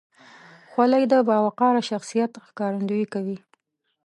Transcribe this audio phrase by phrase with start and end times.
[0.71, 3.37] خولۍ د باوقاره شخصیت ښکارندویي کوي.